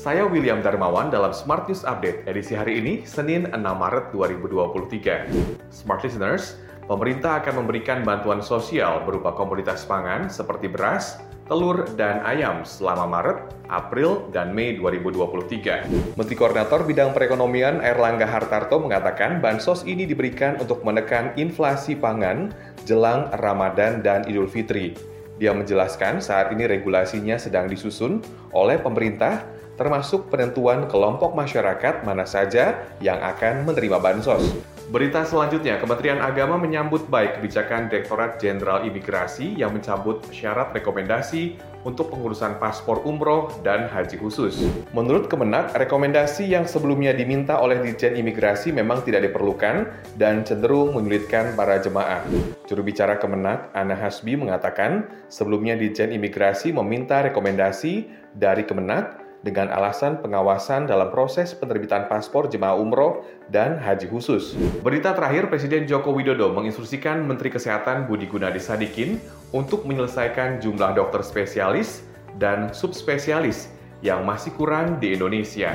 [0.00, 5.28] Saya William Darmawan dalam Smart News Update edisi hari ini, Senin 6 Maret 2023.
[5.68, 6.56] Smart Listeners,
[6.88, 11.20] pemerintah akan memberikan bantuan sosial berupa komoditas pangan seperti beras,
[11.52, 16.16] telur, dan ayam selama Maret, April, dan Mei 2023.
[16.16, 22.56] Menteri Koordinator Bidang Perekonomian Erlangga Hartarto mengatakan bansos ini diberikan untuk menekan inflasi pangan
[22.88, 24.96] jelang Ramadan dan Idul Fitri.
[25.36, 28.24] Dia menjelaskan saat ini regulasinya sedang disusun
[28.56, 34.44] oleh pemerintah termasuk penentuan kelompok masyarakat mana saja yang akan menerima bansos.
[34.90, 41.56] Berita selanjutnya, Kementerian Agama menyambut baik kebijakan Direktorat Jenderal Imigrasi yang mencabut syarat rekomendasi
[41.86, 44.58] untuk pengurusan paspor umroh dan haji khusus.
[44.90, 51.54] Menurut Kemenak, rekomendasi yang sebelumnya diminta oleh Ditjen Imigrasi memang tidak diperlukan dan cenderung menyulitkan
[51.54, 52.26] para jemaah.
[52.66, 60.20] Juru bicara Kemenak, Ana Hasbi mengatakan, sebelumnya Ditjen Imigrasi meminta rekomendasi dari Kemenak dengan alasan
[60.20, 64.52] pengawasan dalam proses penerbitan paspor jemaah umroh dan haji khusus.
[64.84, 69.16] Berita terakhir, Presiden Joko Widodo menginstruksikan Menteri Kesehatan Budi Gunadi Sadikin
[69.56, 72.04] untuk menyelesaikan jumlah dokter spesialis
[72.36, 73.72] dan subspesialis
[74.04, 75.72] yang masih kurang di Indonesia.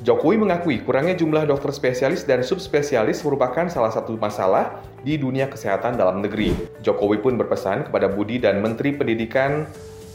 [0.00, 6.00] Jokowi mengakui kurangnya jumlah dokter spesialis dan subspesialis merupakan salah satu masalah di dunia kesehatan
[6.00, 6.56] dalam negeri.
[6.80, 9.68] Jokowi pun berpesan kepada Budi dan Menteri Pendidikan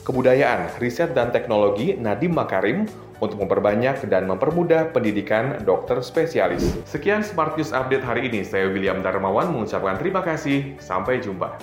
[0.05, 2.85] Kebudayaan, Riset dan Teknologi Nadiem Makarim
[3.17, 6.61] untuk memperbanyak dan mempermudah pendidikan dokter spesialis.
[6.85, 8.45] Sekian Smart News Update hari ini.
[8.45, 10.77] Saya William Darmawan mengucapkan terima kasih.
[10.77, 11.57] Sampai jumpa.